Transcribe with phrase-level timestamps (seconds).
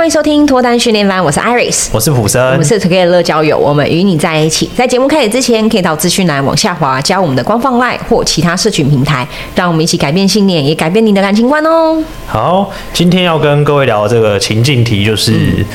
[0.00, 4.66] 欢迎收听脱单训练班，我是 Iris，我是普生，我们是 Together 乐交友，我们与你在一起。
[4.74, 12.02] 在节目开始之前，可以到资讯栏往下滑，加我们的官方 LINE 或其他社群平台，让我们一起改变信念，也改变你的感情观哦。
[12.26, 15.32] 好，今天要跟各位聊的这个情境题就是。
[15.32, 15.66] 嗯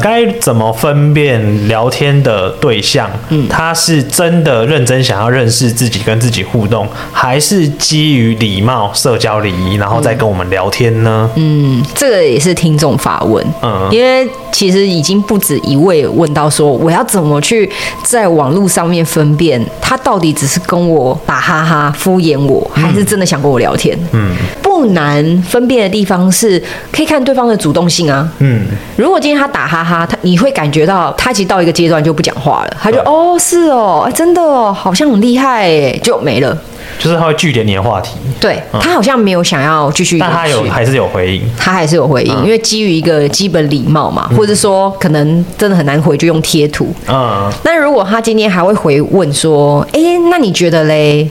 [0.00, 3.10] 该怎么分辨聊天的对象？
[3.28, 11.30] 嗯，他是真的认真想要认识自己，跟自己互动，还是基于礼貌、社交礼仪，然后再跟我们聊天呢？
[11.36, 13.44] 嗯，这个也是听众发问。
[13.62, 17.70] 嗯，因为其实已经不止一位问到说，我要怎么去
[18.02, 23.98] 在网络上面分辨他到底只是跟我打哈哈、敷衍我，还是真的想跟我聊天？
[24.12, 24.34] 嗯，
[24.80, 28.26] 不难分辨的地方是可以看对方的主动性啊。
[28.38, 28.62] 嗯，
[28.96, 30.00] 如果今天他打哈哈。
[30.00, 36.56] 他他你会感觉到他其实到一个阶段就不讲话了，他就哦是哦，真的哦，好像很厉害哎，就没了。
[36.98, 46.94] 就是他会句点你的话题，对，他好像没有想要继续，但他有还是有回应，他还是有回应，因为基于一个基本礼貌嘛，或者说可能真的很难回，就用贴图。
[47.08, 51.28] 嗯，那如果他今天还会回问说，哎，那你觉得嘞？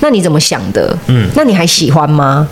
[0.00, 0.96] 那你怎么想的？
[1.06, 2.46] 嗯，那你还喜欢吗？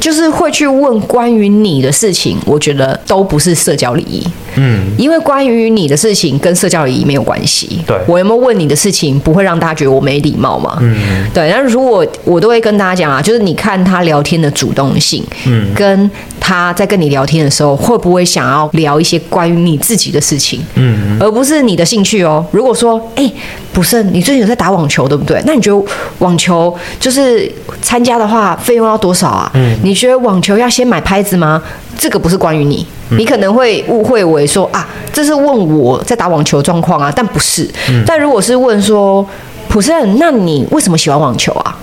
[0.00, 4.26] 就是会去问关于你的事情，我觉得都不是社交礼仪。
[4.56, 7.78] 嗯，因为关于你的事情跟社交礼仪没有关系。
[7.86, 10.76] 对，我有没有问你的事情，不会让大家觉得我没礼貌嘛？
[10.80, 11.48] 嗯，对。
[11.50, 20.60] 那如果我都会跟大家讲啊，就是你看他聊天的主动性，嗯，跟他在跟你聊天的时候，会不会想要聊一些关于你自己的事情？
[20.74, 22.44] 嗯，而不是你的兴趣哦。
[22.50, 23.32] 如果说，哎、欸，
[23.72, 25.40] 不是，你最近有在打网球，对不对？
[25.46, 29.50] 那你觉得网球就是参加的话，费用要多少啊？
[29.54, 29.78] 嗯。
[29.82, 31.62] 你觉得网球要先买拍子吗？
[31.96, 37.68] 这个不是关于你，你可能会误会为说啊，这是问我在打网球状况啊，但不是。
[37.90, 39.24] 嗯、但如果是问说，
[39.68, 41.76] 普胜，那你为什么喜欢网球啊？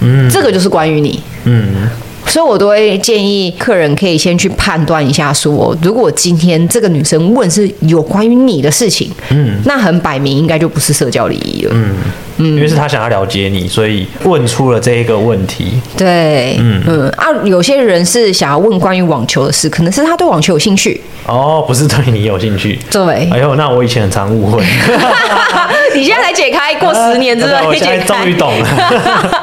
[0.00, 1.22] 嗯，这个就是关于你。
[1.44, 1.88] 嗯。
[2.26, 11.94] 所以，我都会建议客人可以先去判断一下，说，如果今天这个女生问是有关于你的事情，嗯，那很摆明应该就不是社交礼仪了，嗯。
[12.38, 15.74] 嗯，因为是他想要了解你，所以问出了这一个问题。
[15.98, 16.82] 对，嗯。
[16.88, 17.08] 嗯。
[17.10, 22.78] 啊，有些人是想要问关于网球的事，可能是他对网球有兴趣，哦，不是对你有兴趣。
[22.90, 24.64] 对，哎呦，那我以前很常误会，
[25.94, 29.42] 你现在才解开，过十年之后，啊，我现在终于懂了。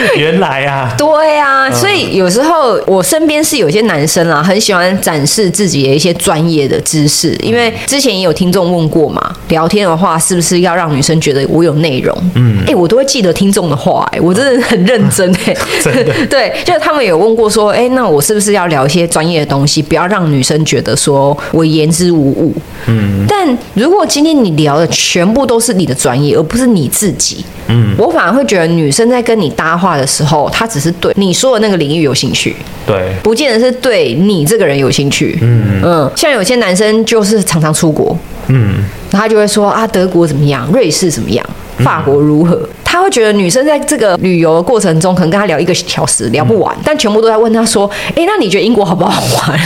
[0.16, 12.16] 原来啊，对啊，所以有时候我身边是有些男生啊，很喜欢展示自己的一些专业的知识，因为之前也有听众问过嘛，聊天的话是不是要让女生觉得我有内容？
[12.34, 22.54] 嗯，哎，我都会记得听众的话，哎，我真的很认真，哎， 真的， 对，就是他们有问过说，哎，那我是不是要聊一些专业的东西，不要让女生觉得说我言之无物？
[22.86, 32.54] 嗯，但如果今天你聊的全部都是你的专业，而不是你自己，嗯，我反而会觉得女生在跟你搭话的时候，他只是对你说的那个领域有兴趣，
[32.86, 35.38] 对，不见得是对你这个人有兴趣。
[35.40, 35.80] 嗯。
[35.82, 38.16] 嗯，像有些男生就是常常出国，
[38.48, 41.44] 嗯，他就会说啊，德国怎么样，瑞士怎么样，
[41.78, 42.56] 法国如何。
[42.56, 49.56] 嗯他会觉得女生在这个旅游的过程中，可能跟他聊一个小时聊不完，嗯、但全部都在问他说：“哎、欸，那你觉得英国好不好玩？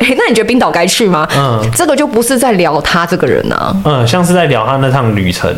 [0.00, 5.54] 哎、欸，那你觉得冰岛该去吗？”嗯，这个就不是在聊他这个人啊，嗯，像是在聊他那趟旅程，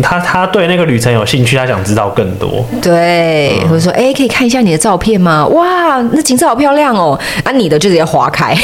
[0.00, 2.64] 他他对那个旅程有兴趣，他想知道更多。
[2.80, 5.44] 对，或者、嗯、说：“哎、欸，可以看一下你的照片吗？
[5.48, 8.56] 哇，那景色好漂亮哦。”啊，你的就直接划开。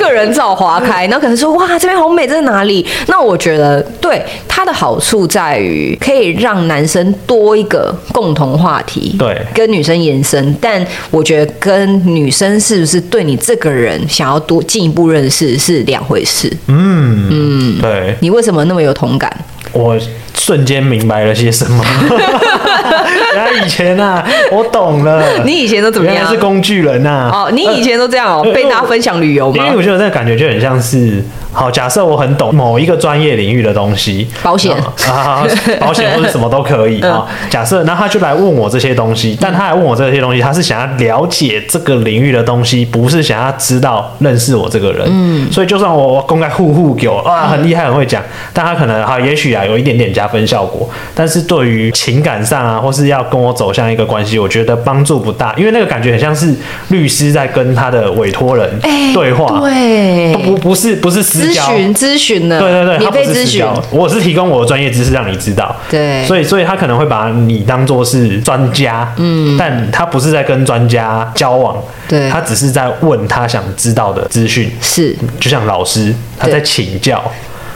[0.00, 2.84] 个人照划开，然后可能说哇，这边好美，这是哪里？
[3.08, 10.56] 那我觉得对它的好处在于可以让男生多一个共同话题，对，跟女生延伸。
[10.60, 16.50] 但我觉得跟女生是不是对你这个人想要多进一步认识是两回事。
[16.66, 19.30] 嗯嗯，对，你为什么那么有同感？
[19.72, 19.96] 我
[20.34, 21.84] 瞬间明白了些什么。
[23.34, 25.22] 原来以前啊，我懂了。
[25.44, 26.16] 你以前都怎么样？
[26.16, 27.30] 原来是工具人啊。
[27.32, 29.64] 哦，你以前都这样哦，被大家分享旅游吗？
[29.64, 31.22] 因为我觉得那个感觉就很像是。
[31.52, 34.72] 好，假设我很懂某一个专业领域的东西，保险
[35.08, 35.44] 啊，
[35.80, 37.26] 保险或者什么都可以 啊。
[37.50, 45.02] 假设，那他就来问我这些东西，但他来问我这些东西，他是想要了解这个领域的东西，不是想要知道认识我这个人。
[45.06, 48.22] 嗯，所以就算我公开呼呼给我啊，很厉害，很会讲，
[48.52, 56.54] 但他可能哈，也许啊有一点点加分效果，但是对于情感上啊，或是要跟我走向一个关系，我觉得帮助不大，因为那个感觉很像是
[56.90, 58.70] 律师在跟他的委托人
[59.12, 61.39] 对话，对，不不是不是。
[61.40, 71.76] 咨询咨询的，对对对，免费咨询，我是提供我的专业知识让你知道，对，所以所以他可能会把你当做是专家，嗯，但他不是在跟专家交往，
[72.08, 77.22] 对，他只是在问他想知道的资讯，是，就像老师他在请教，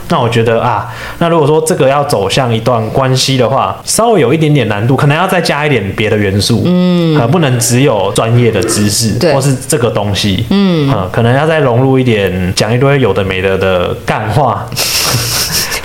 [0.08, 9.32] 那我觉得啊，那如果说这个要走向一段关系的话，稍微有一点点难度，可能要再加一点别的元素，嗯，不能只有专业的知识，对。
[9.32, 14.66] 或是这个东西，嗯，可能要再融入一点讲一堆有的没的的干话。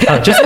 [0.10, 0.44] 啊，就是，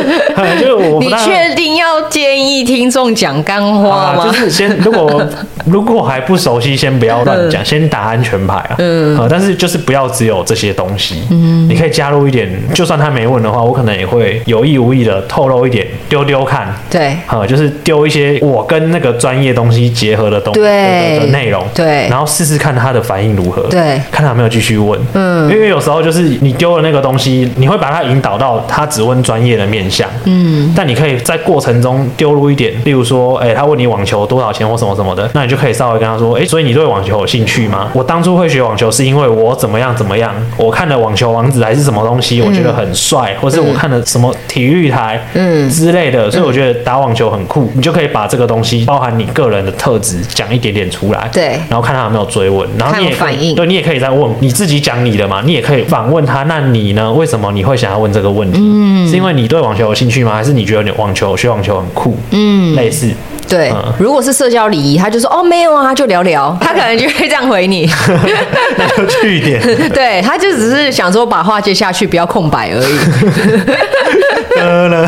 [0.60, 1.00] 就是我。
[1.00, 4.26] 你确定要建议听众讲干话吗？
[4.26, 5.24] 就是先，如果
[5.66, 8.76] 如果还不熟悉，先不要乱讲，先打安全牌啊。
[8.78, 9.28] 嗯啊。
[9.30, 11.24] 但是就是不要只有这些东西。
[11.32, 11.68] 嗯。
[11.70, 16.74] 你可以加入一点，就算他没问的话，我可能也会有意无意的透露一点，丢丢看。
[16.90, 17.16] 对。
[17.28, 21.66] 啊，就是丢一些我跟那个专业东西结合的东西的内容。
[21.74, 22.08] 对。
[22.10, 23.64] 然后试试看他的反应如何。
[23.64, 24.02] 对。
[24.12, 25.00] 看他有没有继续问。
[25.14, 25.50] 嗯。
[25.50, 37.90] 因为有时候就是你丢了那个东西，你会把他引导到他只问专业的面向，嗯，但你可以在过程中丢入一点，例如说，哎、欸，他问你网球多少钱或什么什么的，那你就可以稍微跟他说，哎、欸，所以你对网球有兴趣吗？
[37.94, 45.70] 我当初会学网球是因为我怎么样怎么样，我看了网球王子还是什么东西，我觉得很帅，嗯、或是我看了什么体育台，嗯。
[45.70, 57.12] 之类的，所以我觉得打网球很酷，你就可以把这个东西包含你个人的特质讲一点点出来，对，然后看他有没有追问，然后你也反应，对，你也可以再问你自己讲你的嘛，你也可以反问他，那你呢？
[57.12, 58.60] 为什么你会想要问这个问题？
[58.62, 60.34] 嗯，是因为你对网球有兴趣吗？
[60.34, 62.18] 还是你觉得你网球学网球很酷？
[62.32, 63.12] 嗯，类似。
[63.54, 67.88] 对，嗯、如果是社交礼仪，他就说哦没有啊，就聊聊，他可能就会这样回你。
[68.78, 69.62] 那就去一点。
[69.94, 72.98] 对，他就只是想说把话接下去，不要空白而已。
[74.56, 75.08] 得了，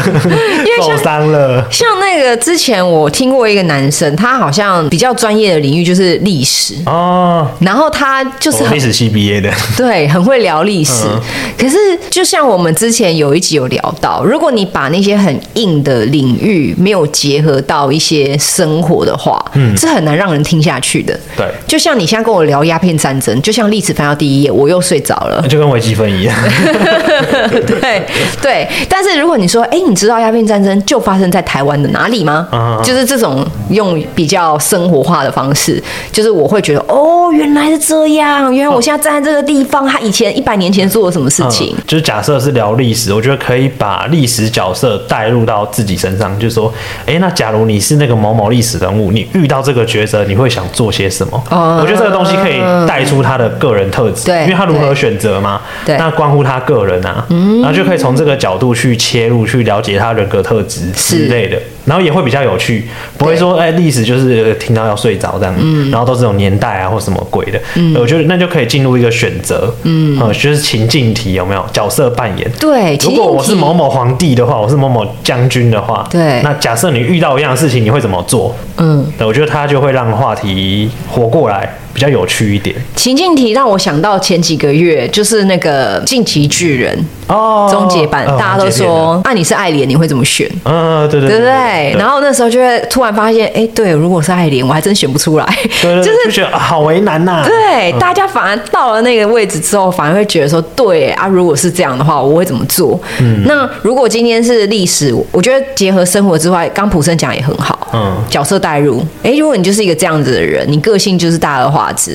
[0.79, 1.65] 受伤了。
[1.71, 11.05] 像那个之前我听过一个男生，他好像比较专业的领域就是历史哦，然后他就是历史系毕业的，对，很会聊历史。
[11.05, 11.21] 嗯、
[11.57, 11.77] 可是
[12.09, 21.19] 就像我们之前有一集有聊到，如果你把那些很硬的领域没有结合到一些生活的话，嗯，是很难让人听下去的。
[21.35, 26.35] 对，就像你现在跟我聊鸦片战争，就像历史翻到第一页，我又睡着了，就跟微积分一样。
[27.65, 28.05] 对
[28.41, 32.47] 对，但是如果你说，哎，你知道鸦片战争就发生在台湾的哪里吗？
[32.51, 41.75] 嗯、就是这种用比较生活化的方式，就是我会觉得，哦，原来是这样，原来我现在站在这个地方，他以前一百年前做了什么事情？
[41.77, 46.73] 嗯、就是假设是聊历史，我觉得可以把历史角色带入到自己身上，就是说，
[47.05, 51.43] 哎，那假如你是那个某某历史人物，你遇到这个抉择，你会想做些什么？
[51.51, 62.87] 嗯、我觉得这个东西可以带出他的个人特质，对，因为他如何选择嘛，对，那关乎他个人啊，嗯，然后就可以从这个角度去切入，去了解他人格特质之类的，然后也会比较有趣，
[63.17, 71.65] 不会说哎，历史就是听到要睡着这样，嗯，然后都是这种年代啊或什么鬼的，嗯，我觉得那就可以进入一个选择，嗯，就是情境题有没有？
[71.71, 72.49] 角色扮演？
[72.59, 78.55] 对，如果我是某某皇帝的话，我是某某将军的话，对，那假设你遇到一样的事情，你会怎么做？
[78.77, 81.77] 嗯，我觉得他就会让话题活过来。
[81.95, 86.93] 比较有趣一点，情境题让我想到前几个月就是那个进击巨人
[87.27, 90.45] 哦，终结版，大家都说，啊，你是爱莲，你会怎么选？
[90.65, 91.95] 嗯，对对对对。
[91.97, 95.45] 然后那时候就会突然发现，哎，对，如果是爱莲，我还真选不出来。
[95.81, 97.45] 对，就是觉得好为难呐。
[97.47, 102.99] 对，大家反而到了那个位置之后，反而会觉得说，对啊，如果是这样的话，我会怎么做？
[103.21, 111.57] 嗯，那如果今天是历史，我觉得结合生活之外，刚普生讲也很好，嗯，角色代入，哎，如果你就是一个这样子的人，你个性就是大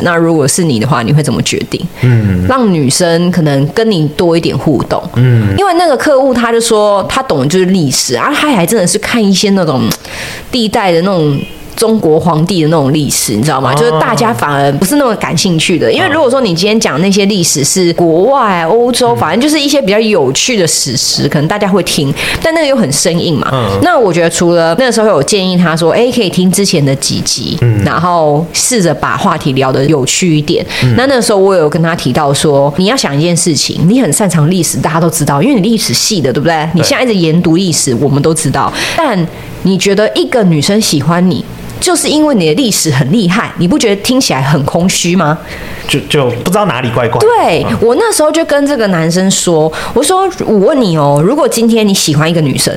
[0.02, 1.80] 那如果是你的话，你会怎么决定？
[2.02, 5.02] 嗯，让女生可能跟你多一点互动。
[5.16, 9.82] 嗯，因为那个客户他就说他懂的就是历史，啊他还真的是看一些那种
[10.50, 11.40] 地带的那种。
[11.76, 13.74] 中国皇帝的那种历史，你知道吗？
[13.74, 22.12] 就是大家反而不是那么感兴趣的，因为如果说你今天讲那些历史是国外、欧洲，反正就是一些比较有趣的史实，可能大家会听，
[22.42, 23.50] 但那个又很生硬嘛。
[23.82, 30.64] 那我觉得除了那个时候有建议他说，哎，可以听之前的几集，然后试着把话题聊得有趣一点。
[30.96, 36.68] 那那个时候我有跟他提到说，你要想一件事情，你很擅长历史，大家都知道，因为你历史系的，对不对？
[36.74, 38.72] 你现在一直研读历史，我们都知道。
[38.96, 39.18] 但
[39.62, 41.44] 你觉得一个女生喜欢你？
[41.80, 45.38] 就是因为你的历史很厉害，你不觉得听起来很空虚吗？
[45.88, 47.18] 就就不知道哪里怪怪。
[47.18, 52.70] 对，我那时候就跟这个男生说：“我说我问你哦，如果今天你喜欢一个女生，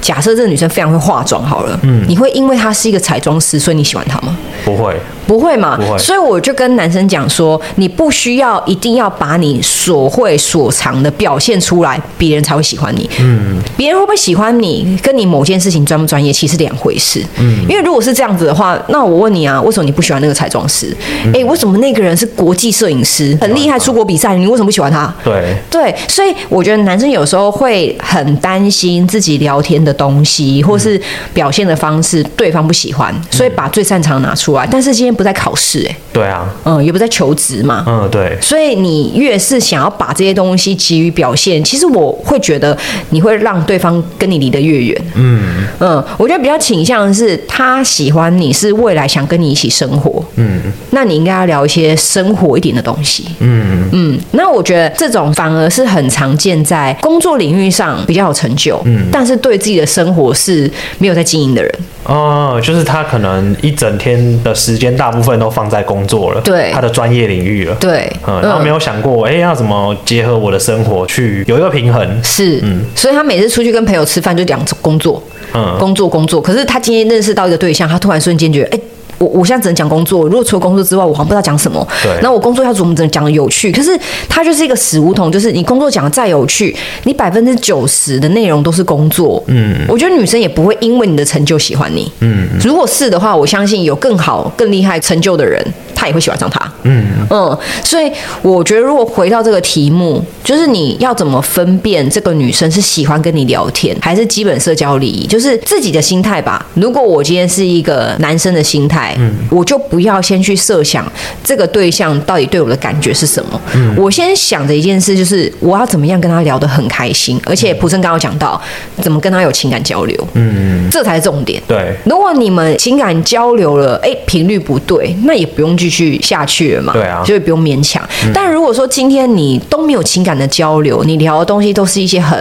[0.00, 4.36] 假设这个女生非常会化妆，好了，嗯，你会因为她是一个彩妆师，所以你喜欢她吗？
[4.64, 4.96] 不会。”
[5.30, 5.76] 不会嘛？
[5.76, 5.96] 不会。
[5.96, 13.08] 所以我就跟男生讲说，你不需要一定要把你所会所长的表现出来，别人才会喜欢你。
[13.20, 13.62] 嗯。
[13.76, 17.24] 别人会不会喜欢你，跟你某件事情专不专业，其实两回事。
[17.38, 17.62] 嗯。
[17.68, 20.92] 因为如果是这样子的话，那我问你啊，为什么你不喜欢那个彩妆师？
[21.26, 25.14] 哎、嗯，为什么那个人是国际摄影师，很厉害，出国比赛，你为什么不喜欢他？
[25.22, 25.54] 对。
[25.70, 31.00] 对，所以我觉得男生有时候会很担心自己聊天的东西，或是
[31.32, 34.66] 表现的方式，对方不喜欢，所以把最擅长拿出来。
[34.68, 35.14] 但是今天。
[35.20, 42.74] 不在考试，哎，对啊，嗯，也不在求职嘛，嗯，对，所以你越是想要把这些东西急于表现，其实我会觉得
[43.10, 45.66] 你会让对方跟你离得越远，嗯。
[45.78, 50.62] 嗯，我觉得比较倾向的是他喜欢你是未来想跟你一起生活，嗯，
[50.92, 53.90] 那你应该要聊一些生活一点的东西，嗯。
[53.92, 61.70] 嗯，那我觉得这种反而是很常见在工作领域上比较有成就，嗯，但是对自己的生活是没有在经营的人。
[62.10, 72.24] 哦，就是他可能一整天的时间大部分都放在工作了，对他的专业领域了，对，嗯，然后没有想过，哎、要怎么结合我的生活去有一个平衡？
[72.24, 75.22] 是，嗯，所以他每次出去跟朋友吃饭就讲工作，
[75.54, 76.42] 嗯，工作工作。
[76.42, 78.82] 可是他今天认识到一个对象，他突然瞬间觉得，哎、欸。
[79.20, 81.86] 我我现在只能讲工作，如果除了工作之外，我好像不知道讲什么。
[82.02, 82.10] 对。
[82.22, 83.70] 那我工作要怎么怎么讲的有趣？
[83.70, 83.98] 可是
[84.30, 86.74] 它就是一个死胡同，就是你工作讲的再有趣，
[87.04, 89.42] 你百分之九十的内容都是工作。
[89.48, 89.84] 嗯。
[89.86, 92.10] 我觉得女生也不会因为你的成就喜欢你。
[92.20, 92.48] 嗯。
[92.64, 95.62] 如果是的话，我相信有更好、更厉害成就的人，
[95.94, 96.72] 他也会喜欢上他。
[96.82, 97.26] 嗯。
[97.30, 97.58] 嗯。
[97.84, 98.10] 所以
[98.42, 105.26] 我觉得，如果回到这个题目，就是你要怎么分辨这个女生是喜欢跟你聊天，还是基本社交礼仪？
[105.26, 106.64] 就是自己的心态吧。
[106.74, 109.16] 如果我今天是一个男生的心态。
[109.18, 111.10] 嗯，我就不要先去设想
[111.42, 113.60] 这个对象到底对我的感觉是什么。
[113.74, 118.60] 嗯，我先想着一件事就是我要怎么样跟他聊得很开心，而且普森刚刚讲到
[119.02, 120.28] 怎么跟他有情感交流。
[120.34, 121.62] 嗯，这才是重点。
[121.66, 126.92] 对，如果你们情感交流了，哎，频率不对，那也不用继续下去了嘛。
[126.92, 128.06] 对啊，就不用勉强。
[128.34, 132.36] 但如果说今天你都没有情感的交流，你聊的东西都是一些很。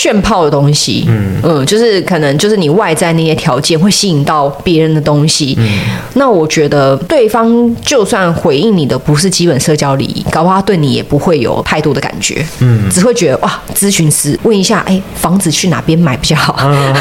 [0.00, 1.38] 炫炮的东西，嗯。
[1.42, 5.68] 嗯，就是可能就是你外在那些条件会吸引到别人的东西，嗯，
[6.14, 16.56] 那我觉得对方就算回应你的不是基本社交礼仪，搞不好他对你也不会有太多的感觉，嗯，只会觉得哇，咨询师问一下，哎、欸，房子去哪边买比较好？
[16.64, 16.94] 嗯、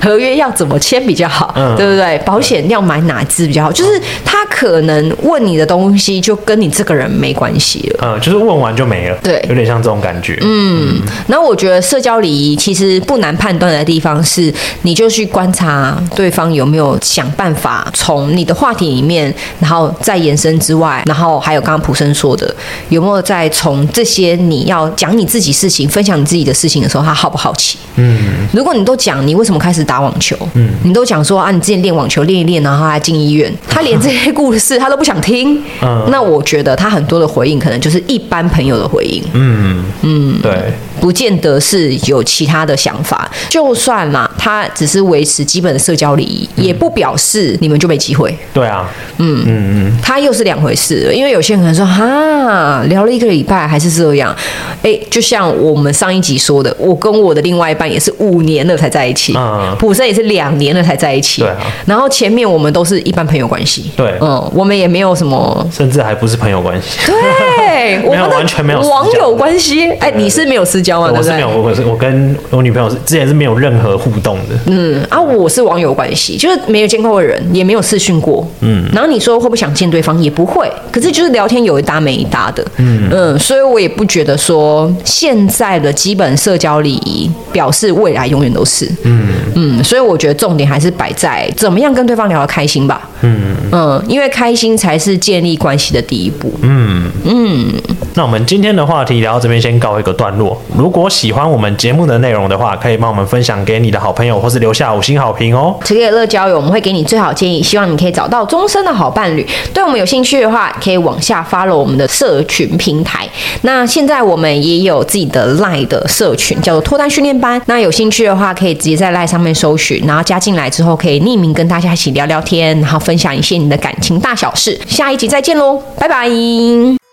[0.00, 1.52] 合约要怎么签比较好？
[1.56, 2.18] 嗯，对不对？
[2.24, 3.72] 保险要买哪支比较好？
[3.72, 12.45] 就是他可能问你的东西就跟你这个人没关系了，嗯，就是问完就没了，对，有点像这种感觉，嗯，然后我觉得社交礼仪。
[12.54, 22.54] 其实不难判断的地方是，你就去观察对方有没有想办法从你的话题里面，然后再延伸之外，然后还有刚刚普森说的，
[22.90, 27.78] 有没有在从这些你要讲你自己事情、分享你自己的事情的时候，他好不好奇？
[27.96, 40.74] 嗯，如果你都讲你为什么开始打网球，嗯，你都讲说啊，你之前练网球练一练，然后还进医院，他连这些故事他都不想听，嗯，那我觉得他很多的回应可能就是一般朋友的回应，嗯嗯，对。
[41.06, 48.36] 不见得是有其他的想法，就算嘛，他只是维持基本的社交礼仪，嗯，也不表示你们就没机会。
[48.52, 48.88] 对啊，
[49.18, 51.12] 嗯嗯嗯，他又是两回事。
[51.14, 54.34] 因为有些人可能说，哈，聊了一个礼拜还是这样。
[54.82, 61.42] 哎，就像我们上一集说的，我跟我的另外一半也是五年了才在一起，嗯，普生也是两年了才在一起。
[61.42, 63.90] 对啊，然后前面我们都是一般朋友关系。
[63.96, 66.98] 对，嗯，我们也没有什么，甚至还不是朋友关系。
[67.06, 69.90] 对， 我们完全没有网友关系。
[70.00, 71.12] 哎，你是没有私交吗？
[71.14, 74.58] 我是没有，我是我跟我女朋友是之前是没有任何互动的。
[74.66, 78.46] 嗯啊，我是网友关系，就是没有见过的人，也没有视讯过。
[78.60, 80.70] 嗯，然后你说会不会想见对方，也不会。
[80.90, 82.64] 可是就是聊天有一搭没一搭的。
[82.76, 88.90] 嗯嗯，所以我也不觉得说现在的基本社交礼仪表示未来永远都是。
[89.04, 93.08] 嗯嗯，所以我觉得重点还是摆在怎么样跟对方聊得开心吧。
[93.22, 96.52] 嗯嗯，因为开心才是建立关系的第一步。
[96.62, 97.72] 嗯嗯，
[98.14, 100.60] 那我们今天的话题聊到这边先告一个段落。
[100.76, 105.76] 如果喜欢我们节目的内容的话，可以帮我们分享给你的好朋友，或是留下五星好评哦。
[105.84, 109.46] 这个乐交友，我们会给你最好建议，希望你可以找到终身的好伴侣。
[109.72, 113.28] 对我们有兴趣的话，可以往下 follow 我们的社群平台。
[113.62, 117.60] 那现在我们也有自己的 LINE 的社群，叫做脱单训练班。
[117.66, 124.76] 那有兴趣的话，可以直接在 LINE 上面搜寻，然后加进来之后，可以匿名跟大家一起聊聊天，然后分享一些你的感情大小事。
[124.88, 127.05] 下一集再见喽，拜拜。